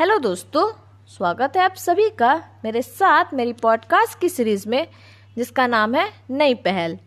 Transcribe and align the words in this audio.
Hello 0.00 0.18
दोस्तों, 0.18 0.70
स्वागत 1.08 1.56
है 1.56 1.62
आप 1.62 1.74
सभी 1.74 2.08
का 2.10 2.34
मेरे 2.64 2.82
साथ 2.82 3.24
मेरी 3.34 3.52
पॉडकास्ट 3.52 4.18
की 4.18 4.28
सीरीज़ 4.28 4.68
में, 4.68 4.86
जिसका 5.36 5.66
नाम 5.66 5.94
है 5.94 6.08
नई 6.30 6.54
पहल। 6.54 6.98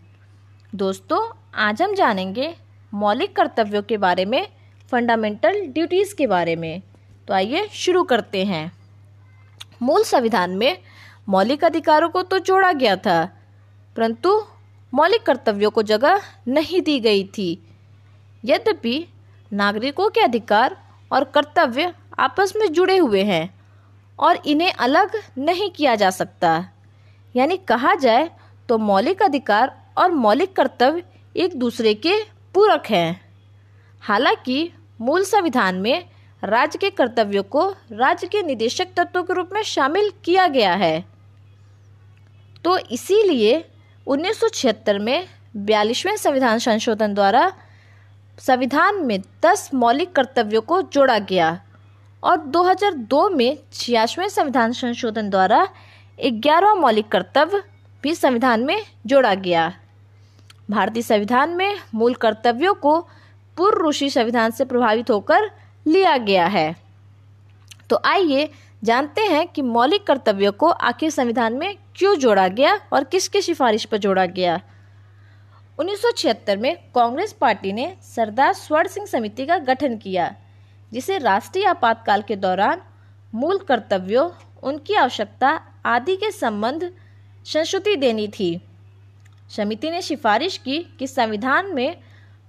दोस्तों, 0.76 1.22
आज 1.56 1.82
हम 1.82 1.94
जानेंगे 1.94 2.54
मौलिक 2.94 3.36
कर्तव्यों 3.36 3.82
के 3.84 3.98
बारे 3.98 4.26
में 4.26 4.48
फंडामेंटल 4.92 5.60
ड्यूटीज़ 5.66 6.16
के 6.16 6.28
बारे 6.28 6.56
में। 6.56 6.82
तो 7.28 7.34
आइए 7.34 7.68
शुरू 7.68 8.04
करते 8.04 8.46
हैं। 8.46 8.72
मूल 9.82 10.04
संविधान 10.04 10.52
में 10.52 10.78
मौलिक 11.30 11.64
अधिकारों 11.64 12.10
को 12.10 12.22
तो 12.22 12.40
जोड़ा 12.40 12.72
गया 12.72 12.96
था, 12.96 13.26
परंतु 13.96 14.46
मौलिक 14.94 15.24
कर्तव्यों 15.24 15.72
को 15.72 15.84
जगह 15.84 16.22
नहीं 16.48 16.82
दी 16.82 17.00
गई 17.00 17.24
थी। 17.24 17.52
यद्यपि 18.46 19.08
नागरिकों 19.52 20.10
के 20.10 20.22
अधिकार 20.22 20.78
और 21.12 21.24
कर्तव्य 21.24 21.94
आपस 22.20 22.54
में 22.56 22.74
जुड़े 22.74 22.98
हुए 22.98 23.24
हैं 23.24 23.60
और 24.20 24.36
इन्हें 24.46 24.74
अलग 24.74 25.12
नहीं 25.38 25.70
किया 25.70 25.96
जा 25.96 26.10
सकता। 26.10 26.70
यानी 27.36 27.58
कहा 27.58 27.96
जाए 27.96 28.32
तो 28.70 28.78
मौलिक 28.78 29.22
अधिकार 29.24 29.86
और 29.98 30.12
मौलिक 30.12 30.56
कर्तव्य 30.56 31.04
एक 31.38 31.60
दूसरे 31.60 31.94
के 31.94 32.24
पूरक 32.54 32.84
हैं। 32.90 33.22
हालाँकि 34.02 34.72
मूल 35.02 35.24
संविधान 35.24 35.76
में 35.76 36.10
राज्य 36.44 36.80
के 36.80 36.90
कर्तव्यों 36.90 37.44
को 37.44 37.70
राज्य 37.92 38.28
के 38.28 38.42
निदेशक 38.42 38.88
तत्वों 38.98 39.24
के 39.24 39.34
रूप 39.34 39.50
में 39.54 39.64
शामिल 39.64 40.12
किया 40.26 40.48
गया 40.48 40.74
है। 40.74 41.06
तो 42.66 42.78
इसीलिए 42.78 43.70
उन्नीस 44.08 44.40
सौ 44.40 44.48
छिहत्तर 44.48 45.00
में 45.00 45.28
बयालीसवें 45.56 46.18
संविधान 46.18 46.60
संशोधन 46.60 47.14
द्वारा 47.14 47.54
संविधान 48.40 49.06
में 49.06 49.22
10 49.46 49.70
मौलिक 49.74 50.12
कर्तव्यों 50.12 50.62
को 50.62 50.82
जोड़ा 50.82 51.20
गया। 51.20 51.62
और 52.24 52.38
2002 52.38 53.30
में 53.30 53.58
छियासवें 53.74 54.30
संविधान 54.30 54.72
संशोधन 54.72 55.30
द्वारा 55.30 55.68
ग्यारहवा 56.26 56.74
मौलिक 56.76 57.08
कर्तव्य 57.08 57.64
भी 58.04 58.16
संविधान 58.16 58.64
में 58.64 58.84
जोड़ा 59.06 59.34
गया। 59.36 59.74
भारतीय 60.70 61.04
संविधान 61.04 61.50
में 61.50 61.76
मूल 61.96 62.14
कर्तव्यों 62.14 62.74
को 62.74 63.00
पूर्व 63.58 63.90
ऋषि 63.90 64.10
संविधान 64.10 64.52
से 64.52 64.66
प्रभावित 64.66 65.10
होकर 65.12 65.52
लिया 65.88 66.18
गया 66.18 66.46
है। 66.48 66.76
तो 67.90 68.00
आइए 68.06 68.50
जानते 68.84 69.22
हैं 69.22 69.48
कि 69.48 69.62
मौलिक 69.62 70.08
कर्तव्यों 70.08 70.52
को 70.52 70.68
आखिर 70.68 71.10
संविधान 71.10 71.54
में 71.54 71.76
क्यों 71.96 72.16
जोड़ा 72.16 72.48
गया 72.48 72.80
और 72.94 73.04
किसकी 73.04 73.42
सिफारिश 73.42 73.86
पर 73.86 73.98
जोड़ा 73.98 74.26
गया। 74.26 74.62
1976 75.80 76.58
में 76.58 76.76
कांग्रेस 76.96 77.34
पार्टी 77.34 77.74
ने 77.74 77.98
सरदार 78.02 78.54
स्वर्ण 78.54 78.88
सिंह 78.88 79.06
समिति 79.06 79.46
का 79.46 79.58
गठन 79.58 79.98
किया। 79.98 80.36
जिसे 80.94 81.18
राष्ट्रीय 81.18 81.66
आपातकाल 81.66 82.22
के 82.22 82.36
दौरान 82.36 82.82
मूल 83.34 83.58
कर्तव्यों, 83.58 84.30
उनकी 84.64 84.94
आवश्यकता 84.94 85.50
आदि 85.86 86.16
के 86.16 86.32
संबंध 86.32 86.92
संस्कृति 87.46 87.96
देनी 87.96 88.28
थी। 88.28 88.62
समिति 89.50 89.92
ने 89.92 90.02
सिफारिश 90.02 90.58
की 90.58 90.80
कि 91.00 91.08
संविधान 91.08 91.76
में 91.76 91.98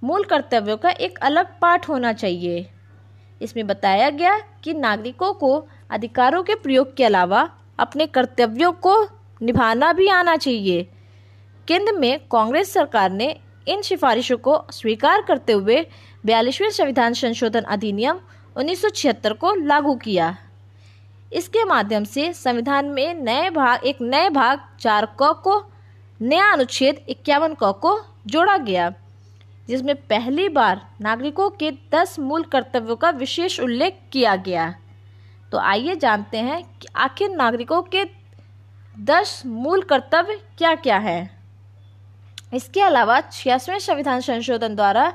मूल 0.03 0.23
कर्तव्यों 0.23 0.77
का 0.77 0.89
एक 0.89 1.17
अलग 1.19 1.59
पाठ 1.59 1.89
होना 1.89 2.13
चाहिए। 2.13 2.69
इसमें 3.41 3.67
बताया 3.67 4.09
गया 4.09 4.37
कि 4.63 4.73
नागरिकों 4.73 5.33
को 5.33 5.67
अधिकारों 5.89 6.43
के 6.43 6.55
प्रयोग 6.55 6.95
के 6.95 7.03
अलावा 7.03 7.49
अपने 7.79 8.07
कर्तव्यों 8.07 8.71
को 8.71 9.03
निभाना 9.41 9.93
भी 9.93 10.07
आना 10.07 10.35
चाहिए। 10.35 10.83
केंद्र 11.67 11.93
में 11.93 12.19
कांग्रेस 12.31 12.73
सरकार 12.73 13.11
ने 13.11 13.35
इन 13.67 13.81
सिफारिशों 13.81 14.37
को 14.37 14.65
स्वीकार 14.71 15.21
करते 15.21 15.53
हुए 15.53 15.85
बयालीसवें 16.25 16.69
संविधान 16.69 17.13
संशोधन 17.13 17.61
अधिनियम 17.61 18.19
1976 18.55 19.33
को 19.33 19.53
लागू 19.55 19.95
किया। 19.95 20.37
इसके 21.33 21.63
माध्यम 21.63 22.03
से 22.03 22.33
संविधान 22.33 22.85
में 22.85 23.13
नए 23.13 23.49
भाग, 23.49 23.83
एक 23.83 23.97
नए 24.01 24.29
भाग, 24.29 24.59
चार 24.79 25.05
क 25.21 25.41
को, 25.43 25.63
नया 26.19 26.51
अनुच्छेद 26.51 27.05
इक्यावन 27.09 27.55
क 27.63 27.71
को 27.81 27.99
जोड़ा 28.27 28.57
गया, 28.57 28.93
जिसमें 29.67 29.95
पहली 29.95 30.49
बार 30.49 30.81
नागरिकों 31.01 31.49
के 31.49 31.71
दस 31.71 32.19
मूल 32.19 32.43
कर्तव्यों 32.43 32.95
का 32.95 33.09
विशेष 33.09 33.59
उल्लेख 33.59 33.99
किया 34.11 34.35
गया। 34.35 34.73
तो 35.51 35.57
आइए 35.57 35.95
जानते 35.95 36.37
हैं 36.37 36.63
कि 36.79 36.87
आखिर 36.95 37.29
नागरिकों 37.29 37.81
के 37.81 38.03
दस 38.99 39.41
मूल 39.45 39.81
कर्तव्य 39.81 40.41
क्या 40.57 40.75
क्या 40.75 40.97
हैं। 40.97 41.35
इसके 42.53 42.81
अलावा 42.81 43.21
छियासवें 43.21 43.79
संविधान 43.79 44.21
संशोधन 44.21 44.75
द्वारा 44.75 45.13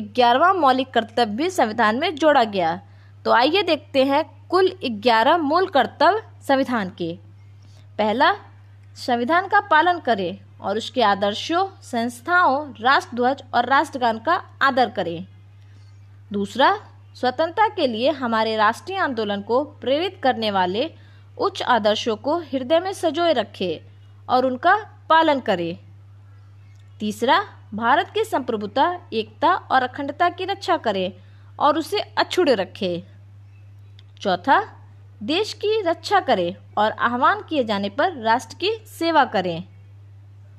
ग्यारहवा 0.00 0.52
मौलिक 0.52 0.90
कर्तव्य 0.90 1.26
भी 1.26 1.50
संविधान 1.50 1.96
में 1.96 2.14
जोड़ा 2.14 2.44
गया। 2.44 2.80
तो 3.24 3.30
आइए 3.30 3.62
देखते 3.62 4.04
हैं 4.04 4.48
कुल 4.48 4.78
ग्यारह 4.84 5.36
मूल 5.36 5.66
कर्तव्य 5.66 6.22
संविधान 6.48 6.92
के। 6.98 7.18
पहला, 7.98 8.32
संविधान 8.96 9.48
का 9.48 9.60
पालन 9.60 9.98
करें 9.98 10.40
और 10.60 10.76
उसके 10.76 11.02
आदर्शों, 11.02 11.68
संस्थाओं, 11.82 12.74
राष्ट्रध्वज 12.80 13.42
और 13.54 13.66
राष्ट्रगान 13.66 14.18
का 14.18 14.42
आदर 14.62 14.90
करें। 14.90 15.26
दूसरा, 16.32 16.80
स्वतंत्रता 17.14 17.68
के 17.68 17.86
लिए 17.86 18.10
हमारे 18.10 18.56
राष्ट्रीय 18.56 18.98
आंदोलन 18.98 19.40
को 19.40 19.64
प्रेरित 19.64 20.20
करने 20.22 20.50
वाले 20.50 20.90
उच्च 21.38 21.62
आदर्शों 21.62 22.16
को 22.16 22.38
हृदय 22.38 22.80
में 22.80 22.92
सजोए 22.92 23.32
रखें 23.32 23.90
और 24.28 24.46
उनका 24.46 24.76
पालन 25.08 25.40
करें। 25.40 25.78
तीसरा, 27.00 27.44
भारत 27.74 28.10
की 28.14 28.24
संप्रभुता, 28.24 29.00
एकता 29.12 29.54
और 29.54 29.82
अखंडता 29.82 30.28
की 30.28 30.44
रक्षा 30.44 30.76
करे 30.76 31.18
और 31.58 31.78
उसे 31.78 31.98
अछूड़े 31.98 32.54
रखे। 32.54 33.04
चौथा, 34.20 34.62
देश 35.22 35.52
की 35.52 35.82
रक्षा 35.82 36.20
करें 36.20 36.56
और 36.78 36.90
आह्वान 36.90 37.42
किए 37.42 37.64
जाने 37.64 37.88
पर 37.88 38.12
राष्ट्र 38.12 38.54
की 38.54 38.84
सेवा 38.86 39.24
करें। 39.24 39.64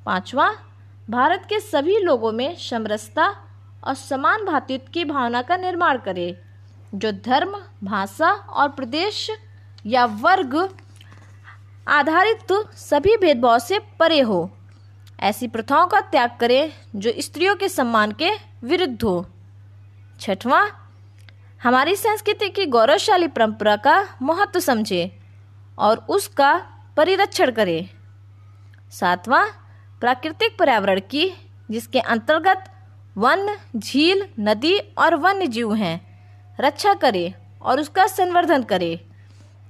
पांचवा, 0.06 0.56
भारत 1.10 1.46
के 1.48 1.60
सभी 1.60 1.98
लोगों 1.98 2.32
में 2.32 2.56
समरसता 2.56 3.26
और 3.84 3.94
समान 3.94 4.44
भातृत्व 4.44 4.92
की 4.92 5.04
भावना 5.04 5.42
का 5.42 5.56
निर्माण 5.56 5.98
करें, 5.98 6.36
जो 6.94 7.12
धर्म, 7.12 7.62
भाषा 7.84 8.30
और 8.30 8.68
प्रदेश 8.68 9.30
या 9.86 10.04
वर्ग 10.04 10.76
आधारित 11.88 12.52
सभी 12.74 13.16
भेदभाव 13.16 13.58
से 13.58 13.78
परे 13.78 14.20
हो। 14.20 14.55
ऐसी 15.20 15.48
प्रथाओं 15.48 15.86
का 15.86 16.00
त्याग 16.00 16.36
करें 16.40 16.72
जो 16.96 17.12
स्त्रियों 17.18 17.56
के 17.56 17.68
सम्मान 17.68 18.12
के 18.12 18.30
विरुद्ध 18.64 19.02
हो। 19.02 19.26
छठवां, 20.20 20.68
हमारी 21.62 21.96
संस्कृति 21.96 22.48
की 22.48 22.66
गौरवशाली 22.66 23.28
परंपरा 23.28 23.76
का 23.76 24.08
महत्व 24.22 24.60
समझे 24.60 25.18
और 25.78 25.96
उसका 25.98 26.54
परिरक्षण 26.96 27.50
करें। 27.50 27.90
सातवां, 28.90 29.44
प्राकृतिक 30.00 30.58
पर्यावरण 30.58 31.00
की, 31.00 31.32
जिसके 31.70 32.00
अंतर्गत 32.00 32.64
वन, 33.16 33.56
झील, 33.76 34.28
नदी 34.40 34.78
और 34.78 35.14
वन्य 35.14 35.46
जीव 35.46 35.74
हैं, 35.74 36.06
रक्षा 36.60 36.94
करें 36.94 37.34
और 37.62 37.80
उसका 37.80 38.06
संवर्धन 38.06 38.62
करें 38.62 38.98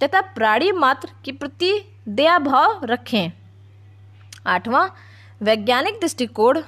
तथा 0.03 0.21
प्राणी 0.21 0.73
मात्र 0.73 1.09
के 1.25 1.33
प्रति 1.33 1.73
दया 2.09 2.39
भाव 2.39 2.81
रखें। 2.85 3.33
आठवां 4.47 4.89
वैज्ञानिक 5.43 5.95
दृष्टिकोण, 6.01 6.63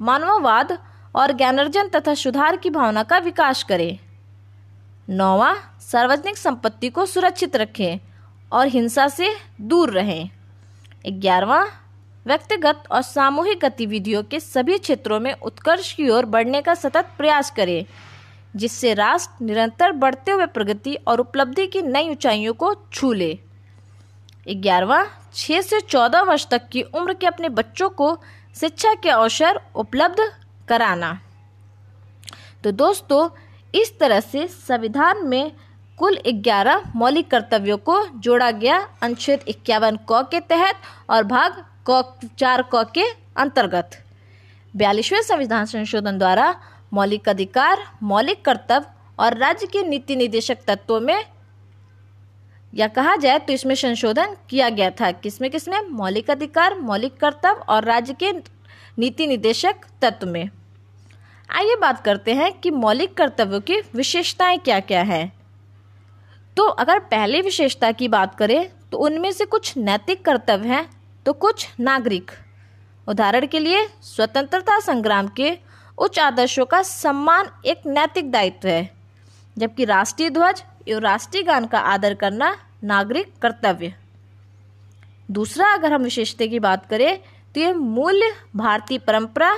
मानववाद 0.00 0.78
और 1.14 1.32
ज्ञानार्जन 1.32 1.88
तथा 1.88 2.14
सुधार 2.14 2.56
की 2.56 2.70
भावना 2.70 3.02
का 3.02 3.18
विकास 3.18 3.62
करें। 3.62 3.98
नौवा, 5.10 5.54
सार्वजनिक 5.80 6.36
संपत्ति 6.36 6.88
को 6.88 7.06
सुरक्षित 7.06 7.56
रखें 7.56 7.98
और 8.52 8.66
हिंसा 8.66 9.08
से 9.08 9.34
दूर 9.60 9.90
रहें। 9.90 10.30
ग्यारहवा, 11.08 11.64
व्यक्तिगत 12.26 12.84
और 12.92 13.02
सामूहिक 13.02 13.60
गतिविधियों 13.64 14.22
के 14.22 14.40
सभी 14.40 14.78
क्षेत्रों 14.78 15.20
में 15.20 15.32
उत्कर्ष 15.32 15.92
की 15.92 16.08
ओर 16.08 16.24
बढ़ने 16.24 16.62
का 16.62 16.74
सतत 16.74 17.08
प्रयास 17.18 17.50
करें, 17.50 17.84
जिससे 18.56 18.94
राष्ट्र 18.94 19.44
निरंतर 19.44 19.92
बढ़ते 19.92 20.30
हुए 20.30 20.46
प्रगति 20.46 20.94
और 20.94 21.20
उपलब्धि 21.20 21.66
की 21.66 21.82
नई 21.82 22.10
ऊंचाइयों 22.10 22.54
को 22.54 22.74
छू 22.92 23.12
ले। 23.12 23.38
ग्यारहवा 24.46 25.04
छः 25.34 25.60
से 25.60 25.80
चौदह 25.80 26.22
वर्ष 26.22 26.46
तक 26.46 26.68
की 26.68 26.82
उम्र 26.82 27.14
के 27.14 27.26
अपने 27.26 27.48
बच्चों 27.48 27.88
को 27.90 28.16
शिक्षा 28.60 28.94
के 28.94 29.08
अवसर 29.08 29.60
उपलब्ध 29.74 30.20
कराना। 30.68 31.18
तो 32.64 32.70
दोस्तों, 32.72 33.28
इस 33.74 33.98
तरह 33.98 34.20
से 34.20 34.46
संविधान 34.48 35.26
में 35.26 35.52
कुल 35.98 36.18
11 36.26 36.82
मौलिक 36.96 37.30
कर्तव्यों 37.30 37.76
को 37.78 38.06
जोड़ा 38.18 38.50
गया 38.50 38.78
अनुच्छेद 39.02 39.44
इक्यावन 39.48 39.98
क 40.10 40.22
के 40.30 40.40
तहत 40.40 40.76
और 41.10 41.24
भाग 41.24 41.64
क, 41.90 42.18
चार 42.38 42.62
क 42.74 42.84
के 42.94 43.04
अंतर्गत। 43.36 43.90
बयालीसवें 44.74 45.22
संविधान 45.22 45.64
संशोधन 45.66 46.18
द्वारा 46.18 46.54
मौलिक 46.92 47.28
अधिकार, 47.28 47.78
मौलिक 48.02 48.44
कर्तव्य 48.44 48.86
और 49.18 49.36
राज्य 49.38 49.66
के 49.66 49.82
नीति 49.82 50.16
निदेशक 50.16 50.58
तत्वों 50.66 51.00
में 51.00 51.24
या 52.72 52.86
कहा 52.88 53.14
जाए 53.16 53.38
तो 53.38 53.52
इसमें 53.52 53.74
संशोधन 53.74 54.36
किया 54.50 54.68
गया 54.68 54.90
था। 54.90 55.10
किसमें 55.12 55.50
किसमें? 55.50 55.80
मौलिक 55.82 56.30
अधिकार, 56.30 56.78
मौलिक 56.78 57.16
कर्तव्य 57.16 57.64
और 57.68 57.84
राज्य 57.84 58.14
के 58.14 58.32
नीति 58.98 59.26
निदेशक 59.26 59.84
तत्व 60.02 60.26
में। 60.26 60.48
आइए 61.48 61.76
बात 61.76 62.04
करते 62.04 62.34
हैं 62.34 62.52
कि 62.52 62.70
मौलिक 62.70 63.14
कर्तव्यों 63.14 63.60
की 63.60 63.80
विशेषताएँ 63.94 64.58
क्या 64.58 64.80
क्या 64.80 65.02
हैं। 65.02 65.32
तो 66.56 66.62
अगर 66.64 66.98
पहली 67.00 67.40
विशेषता 67.40 67.90
की 67.92 68.08
बात 68.08 68.34
करें 68.34 68.68
तो 68.92 68.98
उनमें 68.98 69.30
से 69.32 69.44
कुछ 69.44 69.76
नैतिक 69.76 70.24
कर्तव्य 70.24 70.68
हैं 70.68 70.88
तो 71.26 71.32
कुछ 71.32 71.68
नागरिक। 71.80 72.30
उदाहरण 73.06 73.46
के 73.46 73.58
लिए, 73.58 73.86
स्वतंत्रता 74.02 74.78
संग्राम 74.80 75.28
के 75.28 75.56
उच्च 75.98 76.18
आदर्शों 76.18 76.66
का 76.66 76.82
सम्मान 76.82 77.48
एक 77.64 77.86
नैतिक 77.86 78.30
दायित्व 78.30 78.68
है, 78.68 78.90
जबकि 79.56 79.84
राष्ट्रीय 79.84 80.30
ध्वज 80.30 80.62
एवं 80.88 81.00
राष्ट्रीय 81.00 81.42
गान 81.42 81.66
का 81.66 81.78
आदर 81.78 82.14
करना 82.14 82.56
नागरिक 82.84 83.32
कर्तव्य। 83.42 83.94
दूसरा, 85.28 85.66
अगर 85.66 85.92
हम 85.92 86.02
विशेषता 86.02 86.46
की 86.46 86.58
बात 86.58 86.86
करें 86.86 87.18
तो 87.54 87.60
ये 87.60 87.72
मूल्य 87.72 88.32
भारतीय 88.56 88.98
परंपरा, 88.98 89.54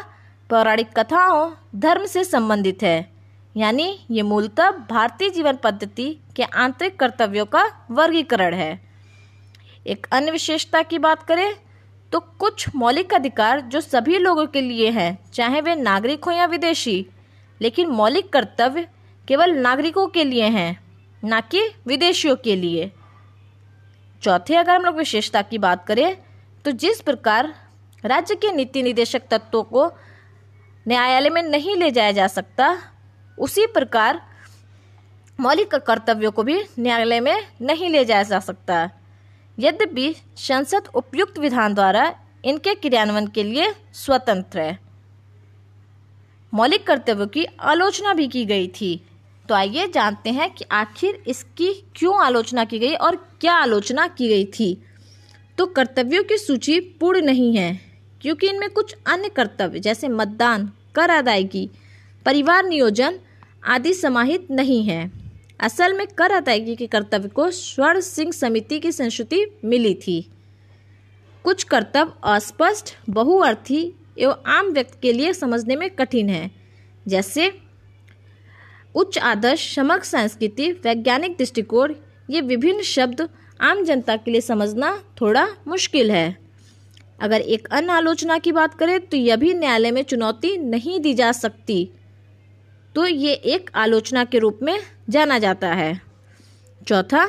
पौराणिक 0.50 0.88
कथाओं, 0.98 1.50
धर्म 1.76 2.06
से 2.06 2.24
संबंधित 2.24 2.82
है। 2.82 3.12
यानी 3.56 3.98
ये 4.10 4.22
मूलतः 4.22 4.70
भारतीय 4.90 5.30
जीवन 5.30 5.56
पद्धति 5.56 6.16
के 6.36 6.42
आंतरिक 6.42 6.98
कर्तव्यों 6.98 7.44
का 7.46 7.64
वर्गीकरण 7.90 8.54
है। 8.54 8.80
एक 9.86 10.06
अन्य 10.12 10.30
विशेषता 10.30 10.82
की 10.82 10.98
बात 10.98 11.22
करें 11.22 11.54
तो 12.12 12.20
कुछ 12.20 12.66
मौलिक 12.76 13.14
अधिकार 13.14 13.60
जो 13.60 13.80
सभी 13.80 14.18
लोगों 14.18 14.46
के 14.46 14.60
लिए 14.60 14.90
हैं, 14.90 15.18
चाहे 15.32 15.60
वे 15.60 15.74
नागरिक 15.74 16.24
हो 16.24 16.30
या 16.30 16.44
विदेशी, 16.46 17.06
लेकिन 17.60 17.90
मौलिक 17.90 18.32
कर्तव्य 18.32 18.88
केवल 19.28 19.52
नागरिकों 19.52 20.06
के 20.06 20.24
लिए 20.24 20.48
हैं। 20.48 20.83
न 21.24 21.40
कि 21.40 21.60
विदेशियों 21.86 22.36
के 22.36 22.56
लिए। 22.56 22.90
चौथे, 24.22 24.56
अगर 24.56 24.74
हम 24.74 24.82
लोग 24.82 24.96
विशेषता 24.96 25.42
की 25.42 25.58
बात 25.58 25.86
करें 25.86 26.16
तो 26.64 26.70
जिस 26.72 27.00
प्रकार 27.00 27.52
राज्य 28.04 28.34
के 28.34 28.52
नीति 28.52 28.82
निदेशक 28.82 29.22
तत्वों 29.30 29.62
को 29.62 29.86
न्यायालय 30.86 31.30
में 31.30 31.42
नहीं 31.42 31.76
ले 31.76 31.90
जाया 31.90 32.12
जा 32.12 32.26
सकता, 32.26 32.76
उसी 33.38 33.66
प्रकार 33.66 34.20
मौलिक 35.38 35.74
कर्तव्यों 35.76 36.30
को 36.32 36.42
भी 36.42 36.60
न्यायालय 36.78 37.20
में 37.20 37.46
नहीं 37.60 37.88
ले 37.90 38.04
जाया 38.04 38.22
जा 38.22 38.40
सकता। 38.40 38.90
यद्यपि 39.58 40.14
संसद 40.36 40.88
उपयुक्त 40.94 41.38
विधान 41.38 41.74
द्वारा 41.74 42.12
इनके 42.44 42.74
क्रियान्वयन 42.74 43.26
के 43.26 43.42
लिए 43.42 43.72
स्वतंत्र 43.94 44.60
है। 44.60 44.78
मौलिक 46.52 46.86
कर्तव्यों 46.86 47.26
की 47.26 47.44
आलोचना 47.44 48.14
भी 48.14 48.28
की 48.28 48.44
गई 48.44 48.68
थी। 48.68 48.90
तो 49.48 49.54
आइए 49.54 49.86
जानते 49.88 50.30
हैं 50.30 50.50
कि 50.50 50.64
आखिर 50.72 51.22
इसकी 51.26 51.72
क्यों 51.96 52.14
आलोचना 52.24 52.64
की 52.64 52.78
गई 52.78 52.94
और 52.94 53.16
क्या 53.40 53.54
आलोचना 53.54 54.06
की 54.08 54.28
गई 54.28 54.44
थी। 54.50 54.76
तो 55.58 55.66
कर्तव्यों 55.66 56.22
की 56.24 56.38
सूची 56.38 56.78
पूर्ण 57.00 57.20
नहीं 57.20 57.56
है, 57.56 57.80
क्योंकि 58.20 58.48
इनमें 58.48 58.70
कुछ 58.70 58.94
अन्य 59.06 59.28
कर्तव्य, 59.28 59.80
जैसे 59.80 60.08
मतदान, 60.08 60.70
कर 60.94 61.10
अदायगी, 61.10 61.68
परिवार 62.26 62.64
नियोजन 62.64 63.18
आदि 63.64 63.92
समाहित 63.94 64.50
नहीं 64.50 64.82
है। 64.84 65.10
असल 65.60 65.92
में 65.92 66.06
कर 66.08 66.30
अदायगी 66.30 66.76
के 66.76 66.86
कर्तव्य 66.86 67.28
को 67.28 67.50
स्वर्ण 67.50 68.00
सिंह 68.00 68.32
समिति 68.32 68.78
की 68.80 68.92
संस्कृति 68.92 69.44
मिली 69.64 69.94
थी। 69.96 70.20
कुछ 71.44 71.62
कर्तव्य 71.64 72.12
अस्पष्ट, 72.24 72.94
बहुअर्थी 73.10 73.80
एवं 74.18 74.42
आम 74.48 74.70
व्यक्ति 74.70 74.98
के 75.02 75.12
लिए 75.12 75.32
समझने 75.32 75.76
में 75.76 75.88
कठिन 75.90 76.28
है, 76.28 76.50
जैसे 77.06 77.48
उच्च 78.94 79.18
आदर्श, 79.18 79.74
समग्र 79.74 80.04
संस्कृति, 80.04 80.70
वैज्ञानिक 80.84 81.36
दृष्टिकोण, 81.38 81.94
ये 82.30 82.40
विभिन्न 82.40 82.82
शब्द 82.82 83.28
आम 83.60 83.84
जनता 83.84 84.16
के 84.16 84.30
लिए 84.30 84.40
समझना 84.40 84.96
थोड़ा 85.20 85.46
मुश्किल 85.68 86.10
है। 86.10 86.36
अगर 87.20 87.40
एक 87.40 87.68
अन्य 87.68 87.92
आलोचना 87.92 88.38
की 88.38 88.52
बात 88.52 88.74
करें 88.74 88.98
तो 89.00 89.16
यह 89.16 89.36
भी 89.36 89.52
न्यायालय 89.54 89.90
में 89.90 90.02
चुनौती 90.02 90.56
नहीं 90.56 91.00
दी 91.00 91.14
जा 91.14 91.32
सकती। 91.32 91.88
तो 92.94 93.06
ये 93.06 93.32
एक 93.32 93.70
आलोचना 93.74 94.24
के 94.24 94.38
रूप 94.38 94.58
में 94.62 94.78
जाना 95.10 95.38
जाता 95.38 95.68
है। 95.68 96.00
चौथा, 96.86 97.28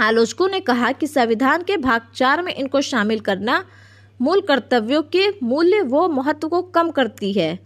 आलोचकों 0.00 0.48
ने 0.48 0.60
कहा 0.60 0.92
कि 0.92 1.06
संविधान 1.06 1.62
के 1.62 1.76
भाग 1.76 2.06
चार 2.14 2.42
में 2.42 2.54
इनको 2.54 2.80
शामिल 2.80 3.20
करना 3.20 3.64
मूल 4.20 4.40
कर्तव्यों 4.40 5.02
के 5.02 5.28
मूल्य 5.42 5.80
व 5.82 6.06
महत्व 6.08 6.48
को 6.48 6.62
कम 6.62 6.90
करती 6.90 7.32
है। 7.32 7.58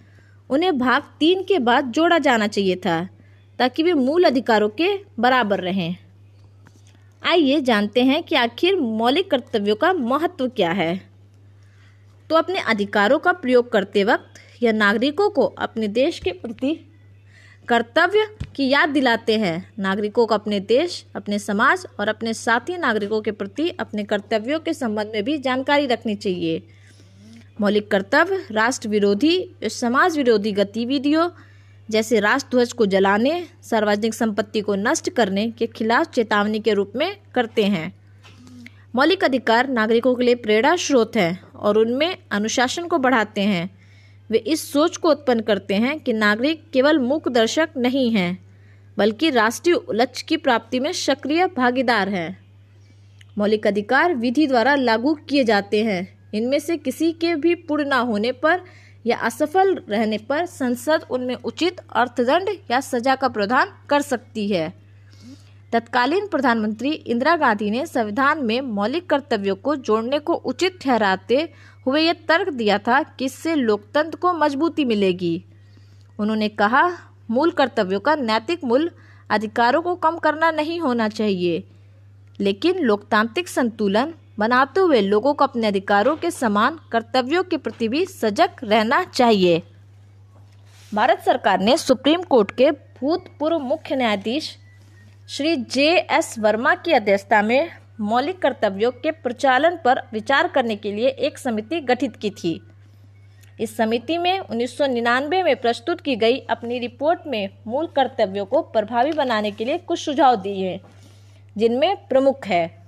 उन्हें 0.51 0.79
भाग 0.79 1.03
तीन 1.21 1.43
के 1.43 1.59
बाद 1.59 1.85
जोड़ा 1.85 2.19
जाना 2.19 2.47
चाहिए 2.47 2.77
था, 2.77 3.09
ताकि 3.59 3.83
वे 3.83 3.93
मूल 3.93 4.25
अधिकारों 4.25 4.69
के 4.69 4.89
बराबर 5.21 5.61
रहें। 5.61 5.97
आइए 7.23 7.61
जानते 7.61 8.03
हैं 8.03 8.23
कि 8.23 8.35
आखिर 8.35 8.77
मौलिक 8.77 9.31
कर्तव्यों 9.31 9.77
का 9.77 9.93
महत्व 9.93 10.49
क्या 10.49 10.71
है। 10.71 10.97
तो 12.31 12.37
अपने 12.37 12.59
अधिकारों 12.59 13.19
का 13.19 13.33
प्रयोग 13.33 13.73
करते 13.73 14.05
वक्त 14.05 14.63
यह 14.63 14.73
नागरिकों 14.73 15.31
को 15.31 15.45
अपने 15.45 15.89
देश 15.89 16.19
के 16.19 16.33
प्रति 16.33 16.75
कर्तव्य 17.69 18.27
की 18.57 18.69
याद 18.69 18.89
दिलाते 18.89 19.39
हैं। 19.39 19.73
नागरिकों 19.79 20.27
को 20.27 20.35
अपने 20.35 20.61
देश, 20.61 21.05
अपने 21.17 21.39
समाज 21.39 21.87
और 22.01 22.09
अपने 22.09 22.35
साथी 22.35 22.77
नागरिकों 22.77 23.21
के 23.21 23.31
प्रति 23.31 23.69
अपने 23.71 24.05
कर्तव्यों 24.05 24.61
के 24.61 24.75
संबंध 24.75 25.11
में 25.15 25.23
भी 25.25 25.39
जानकारी 25.39 25.87
रखनी 25.87 26.15
चाहिए। 26.15 26.63
मौलिक 27.61 27.91
कर्तव्य 27.91 28.47
राष्ट्र 28.51 28.89
विरोधी 28.89 29.55
समाज 29.63 30.17
विरोधी 30.17 30.53
गतिविधियों 30.53 31.31
जैसे 31.91 32.21
राष्ट्र 32.21 32.57
ध्वज 32.57 32.73
को 32.73 32.87
जलाने, 32.87 33.47
सार्वजनिक 33.63 34.15
संपत्ति 34.15 34.61
को 34.61 34.75
नष्ट 34.75 35.11
करने 35.11 35.51
के 35.51 35.67
खिलाफ 35.67 36.07
चेतावनी 36.07 36.61
के 36.61 36.73
रूप 36.73 36.93
में 36.97 37.17
करते 37.35 37.65
हैं। 37.65 37.95
मौलिक 38.95 39.25
अधिकार 39.25 39.69
नागरिकों 39.69 40.15
के 40.15 40.25
लिए 40.25 40.35
प्रेरणा 40.35 40.77
स्रोत 40.77 41.17
हैं 41.17 41.43
और 41.53 41.79
उनमें 41.79 42.17
अनुशासन 42.31 42.87
को 42.87 42.99
बढ़ाते 42.99 43.41
हैं। 43.41 43.79
वे 44.31 44.39
इस 44.39 44.73
सोच 44.73 44.97
को 44.97 45.11
उत्पन्न 45.11 45.41
करते 45.41 45.75
हैं 45.75 46.01
कि 46.01 46.13
नागरिक 46.13 46.71
केवल 46.73 46.99
मूक 46.99 47.29
दर्शक 47.29 47.69
नहीं 47.77 48.11
हैं, 48.11 48.45
बल्कि 48.99 49.31
राष्ट्रीय 49.31 49.81
लक्ष्य 49.91 50.25
की 50.29 50.37
प्राप्ति 50.37 50.81
में 50.81 50.93
सक्रिय 50.93 51.47
भागीदार 51.47 52.09
हैं। 52.09 52.45
मौलिक 53.39 53.67
अधिकार 53.67 54.15
विधि 54.15 54.47
द्वारा 54.47 54.75
लागू 54.75 55.15
किए 55.15 55.45
जाते 55.45 55.85
हैं। 55.85 56.14
इनमें 56.35 56.59
से 56.59 56.77
किसी 56.77 57.13
के 57.13 57.35
भी 57.35 57.55
पूर्ण 57.55 57.89
न 57.89 57.99
होने 58.03 58.33
पर 58.35 58.61
या 59.05 59.17
असफल 59.19 59.75
रहने 59.89 60.19
पर 60.19 60.47
संसद 60.47 61.05
उनमें 61.11 61.35
उचित 61.35 61.81
अर्थदंड 61.93 62.49
या 62.71 62.81
सजा 62.81 63.15
का 63.15 63.29
प्रावधान 63.29 63.73
कर 63.89 64.03
सकती 64.03 64.49
है। 64.49 64.73
तत्कालीन 65.73 66.27
प्रधानमंत्री 66.27 66.91
इंदिरा 66.91 67.35
गांधी 67.37 67.71
ने 67.71 67.85
संविधान 67.87 68.45
में 68.45 68.61
मौलिक 68.61 69.09
कर्तव्यों 69.11 69.55
को 69.57 69.77
जोड़ने 69.77 70.19
को 70.19 70.35
उचित 70.45 70.79
ठहराते 70.83 71.49
हुए 71.87 72.01
यह 72.01 72.13
तर्क 72.29 72.53
दिया 72.53 72.79
था 72.79 73.03
कि 73.03 73.25
इससे 73.25 73.55
लोकतंत्र 73.55 74.17
को 74.17 74.33
मजबूती 74.33 74.85
मिलेगी। 74.85 75.45
उन्होंने 76.19 76.49
कहा, 76.51 76.83
मूल 77.31 77.51
कर्तव्यों 77.51 78.01
का 78.01 78.15
नैतिक 78.17 78.65
मूल्य 78.65 78.91
अधिकारों 79.31 79.83
को 79.83 79.95
कम 79.97 80.19
करना 80.19 80.51
नहीं 80.51 80.81
होना 80.81 81.09
चाहिए, 81.09 81.63
लेकिन 82.39 82.79
लोकतांत्रिक 82.79 83.49
संतुलन 83.49 84.15
बनाते 84.39 84.81
हुए 84.81 85.01
लोगों 85.01 85.35
को 85.35 85.45
अपने 85.45 85.67
अधिकारों 85.67 86.17
के 86.17 86.31
समान 86.31 86.79
कर्तव्यों 86.93 87.43
के 87.43 87.57
प्रति 87.57 87.89
भी 87.89 88.05
सजग 88.07 88.51
रहना 88.65 89.03
चाहिए। 89.05 89.63
भारत 90.95 91.21
सरकार 91.21 91.61
ने 91.61 91.77
सुप्रीम 91.77 92.23
कोर्ट 92.23 92.51
के 92.51 92.71
भूतपूर्व 92.71 93.59
मुख्य 93.59 93.97
न्यायाधीश 93.97 94.57
श्री 95.29 95.57
जे 95.57 95.89
एस 96.11 96.39
वर्मा 96.39 96.75
की 96.75 96.93
अध्यक्षता 96.93 97.43
में 97.43 97.71
मौलिक 98.01 98.43
कर्तव्यों 98.43 98.91
के 98.93 99.11
प्रचालन 99.11 99.79
पर 99.85 100.03
विचार 100.13 100.49
करने 100.49 100.77
के 100.77 100.93
लिए 100.93 101.09
एक 101.09 101.39
समिति 101.39 101.81
गठित 101.81 102.17
की 102.17 102.31
थी। 102.31 102.61
इस 103.61 103.77
समिति 103.77 104.19
में 104.19 104.39
1999 104.41 105.43
में 105.43 105.57
प्रस्तुत 105.57 106.01
की 106.01 106.17
गई 106.17 106.39
अपनी 106.39 106.79
रिपोर्ट 106.79 107.21
में 107.27 107.49
मूल 107.67 107.87
कर्तव्यों 107.87 108.45
को 108.45 108.63
प्रभावी 108.63 109.13
बनाने 109.13 109.51
के 109.51 109.65
लिए 109.65 109.79
कुछ 109.79 109.99
सुझाव 109.99 110.37
दिए 110.37 110.71
हैं 110.71 110.81
जिनमें 111.57 111.97
प्रमुख 112.09 112.47
है। 112.47 112.84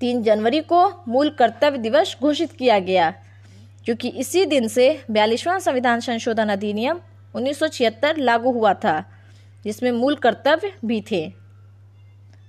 तीन 0.00 0.22
जनवरी 0.22 0.60
को 0.62 0.88
मूल 1.08 1.30
कर्तव्य 1.30 1.78
दिवस 1.78 2.16
घोषित 2.22 2.52
किया 2.52 2.78
गया, 2.80 3.10
क्योंकि 3.86 4.08
इसी 4.08 4.44
दिन 4.46 4.68
से 4.68 4.88
बयालीसवां 5.10 5.58
संविधान 5.60 6.00
संशोधन 6.00 6.48
अधिनियम 6.48 7.00
उन्नीस 7.34 7.58
सौ 7.58 7.68
छिहत्तर 7.68 8.16
लागू 8.16 8.52
हुआ 8.52 8.72
था, 8.74 9.02
जिसमें 9.64 9.90
मूल 9.92 10.14
कर्तव्य 10.16 10.72
भी 10.84 11.00
थे। 11.10 11.26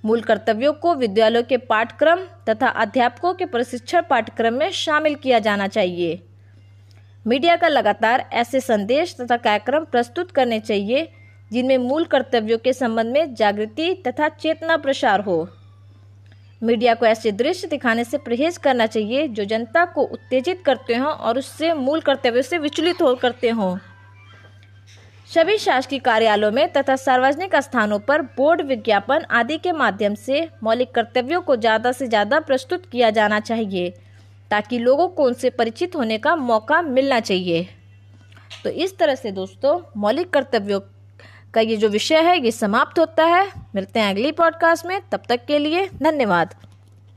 मूल 0.03 0.21
कर्तव्यों 0.21 0.73
को 0.73 0.93
विद्यालयों 0.95 1.43
के 1.43 1.57
पाठ्यक्रम 1.59 2.19
तथा 2.49 2.67
अध्यापकों 2.77 3.33
के 3.33 3.45
प्रशिक्षण 3.45 4.01
पाठ्यक्रम 4.01 4.53
में 4.53 4.69
शामिल 4.71 5.15
किया 5.15 5.39
जाना 5.39 5.67
चाहिए। 5.67 6.21
मीडिया 7.25 7.55
का 7.55 7.67
लगातार 7.67 8.29
ऐसे 8.33 8.59
संदेश 8.59 9.15
तथा 9.21 9.37
कार्यक्रम 9.37 9.85
प्रस्तुत 9.85 10.31
करने 10.31 10.59
चाहिए, 10.59 11.07
जिनमें 11.51 11.77
मूल 11.77 12.05
कर्तव्यों 12.05 12.57
के 12.57 12.73
संबंध 12.73 13.13
में 13.13 13.33
जागृति 13.35 13.93
तथा 14.07 14.29
चेतना 14.29 14.77
प्रसार 14.77 15.21
हो। 15.21 15.47
मीडिया 16.61 16.93
को 16.93 17.05
ऐसे 17.05 17.31
दृश्य 17.31 17.67
दिखाने 17.67 18.03
से 18.03 18.17
परहेज 18.17 18.57
करना 18.57 18.85
चाहिए 18.87 19.27
जो 19.27 19.43
जनता 19.45 19.83
को 19.85 20.01
उत्तेजित 20.03 20.61
करते 20.65 20.95
हों 20.95 21.11
और 21.11 21.37
उससे 21.37 21.73
मूल 21.73 22.01
कर्तव्यों 22.01 22.41
से 22.41 22.57
विचलित 22.57 23.01
हो 23.01 23.13
करते 23.15 23.49
हों। 23.49 23.77
सभी 25.29 25.57
शासकीय 25.57 25.99
कार्यालयों 25.99 26.51
में 26.51 26.71
तथा 26.73 26.95
सार्वजनिक 26.95 27.55
स्थानों 27.55 27.99
पर 27.99 28.21
बोर्ड 28.37 28.61
विज्ञापन 28.61 29.25
आदि 29.31 29.57
के 29.57 29.71
माध्यम 29.71 30.15
से 30.15 30.47
मौलिक 30.63 30.91
कर्तव्यों 30.91 31.41
को 31.41 31.55
ज़्यादा 31.55 31.91
से 31.91 32.07
ज़्यादा 32.07 32.39
प्रस्तुत 32.39 32.85
किया 32.85 33.09
जाना 33.09 33.39
चाहिए, 33.39 33.89
ताकि 34.51 34.79
लोगों 34.79 35.07
को 35.07 35.23
उनसे 35.23 35.49
परिचित 35.49 35.95
होने 35.95 36.17
का 36.17 36.35
मौका 36.35 36.81
मिलना 36.81 37.19
चाहिए। 37.19 37.67
तो 38.63 38.69
इस 38.69 38.97
तरह 38.97 39.15
से 39.15 39.31
दोस्तों, 39.31 39.79
मौलिक 39.97 40.29
कर्तव्यों 40.29 40.79
का 41.53 41.61
ये 41.61 41.77
जो 41.77 41.89
विषय 41.89 42.21
है, 42.21 42.45
ये 42.45 42.51
समाप्त 42.51 42.99
होता 42.99 43.25
है। 43.25 43.51
मिलते 43.75 43.99
हैं 43.99 44.09
अगली 44.09 44.31
पॉडकास्ट 44.31 44.85
में। 44.85 45.01
तब 45.11 45.21
तक 45.29 45.45
के 45.45 45.59
लिए 45.59 45.89
धन्यवाद। 46.03 46.68